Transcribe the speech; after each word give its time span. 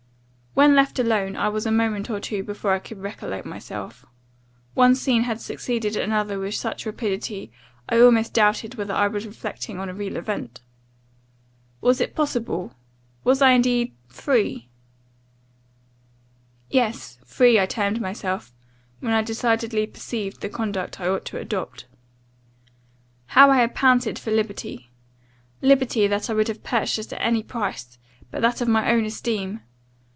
"When 0.53 0.75
left 0.75 0.99
alone, 0.99 1.37
I 1.37 1.47
was 1.47 1.65
a 1.65 1.71
moment 1.71 2.09
or 2.09 2.19
two 2.19 2.43
before 2.43 2.73
I 2.73 2.79
could 2.79 2.97
recollect 2.97 3.45
myself 3.45 4.05
One 4.73 4.95
scene 4.95 5.23
had 5.23 5.39
succeeded 5.39 5.95
another 5.95 6.37
with 6.39 6.55
such 6.55 6.85
rapidity, 6.85 7.53
I 7.87 8.01
almost 8.01 8.33
doubted 8.33 8.75
whether 8.75 8.93
I 8.93 9.07
was 9.07 9.25
reflecting 9.25 9.79
on 9.79 9.87
a 9.87 9.93
real 9.93 10.17
event. 10.17 10.59
'Was 11.79 12.01
it 12.01 12.15
possible? 12.17 12.73
Was 13.23 13.41
I, 13.41 13.51
indeed, 13.51 13.93
free?' 14.09 14.67
Yes; 16.69 17.17
free 17.23 17.57
I 17.57 17.65
termed 17.65 18.01
myself, 18.01 18.51
when 18.99 19.13
I 19.13 19.21
decidedly 19.23 19.87
perceived 19.87 20.41
the 20.41 20.49
conduct 20.49 20.99
I 20.99 21.07
ought 21.07 21.23
to 21.27 21.37
adopt. 21.37 21.85
How 23.27 23.51
had 23.53 23.63
I 23.63 23.67
panted 23.67 24.19
for 24.19 24.31
liberty 24.31 24.91
liberty, 25.61 26.07
that 26.07 26.29
I 26.29 26.33
would 26.33 26.49
have 26.49 26.61
purchased 26.61 27.13
at 27.13 27.21
any 27.21 27.41
price, 27.41 27.97
but 28.31 28.41
that 28.41 28.59
of 28.59 28.67
my 28.67 28.91
own 28.91 29.05
esteem! 29.05 29.61